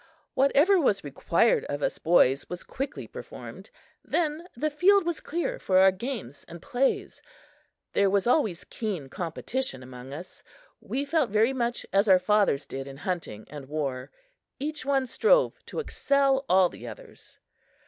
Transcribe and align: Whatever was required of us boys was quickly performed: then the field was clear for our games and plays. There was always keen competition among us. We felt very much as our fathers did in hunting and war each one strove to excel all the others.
Whatever 0.33 0.79
was 0.81 1.03
required 1.03 1.63
of 1.65 1.83
us 1.83 1.99
boys 1.99 2.49
was 2.49 2.63
quickly 2.63 3.05
performed: 3.05 3.69
then 4.03 4.47
the 4.57 4.71
field 4.71 5.05
was 5.05 5.19
clear 5.19 5.59
for 5.59 5.77
our 5.77 5.91
games 5.91 6.43
and 6.47 6.59
plays. 6.59 7.21
There 7.93 8.09
was 8.09 8.25
always 8.25 8.63
keen 8.63 9.09
competition 9.09 9.83
among 9.83 10.11
us. 10.11 10.41
We 10.79 11.05
felt 11.05 11.29
very 11.29 11.53
much 11.53 11.85
as 11.93 12.07
our 12.07 12.17
fathers 12.17 12.65
did 12.65 12.87
in 12.87 12.97
hunting 12.97 13.45
and 13.51 13.67
war 13.69 14.09
each 14.57 14.83
one 14.87 15.05
strove 15.05 15.63
to 15.67 15.77
excel 15.77 16.45
all 16.49 16.67
the 16.67 16.87
others. 16.87 17.37